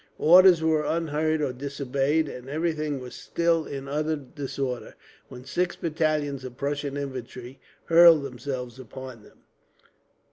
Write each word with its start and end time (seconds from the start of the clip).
Orders 0.17 0.63
were 0.63 0.83
unheard 0.83 1.43
or 1.43 1.53
disobeyed, 1.53 2.27
and 2.27 2.49
everything 2.49 2.99
was 2.99 3.13
still 3.13 3.65
in 3.67 3.87
utter 3.87 4.15
disorder, 4.15 4.95
when 5.29 5.45
six 5.45 5.75
battalions 5.75 6.43
of 6.43 6.57
Prussian 6.57 6.97
infantry 6.97 7.59
hurled 7.85 8.23
themselves 8.23 8.79
upon 8.79 9.21
them. 9.21 9.41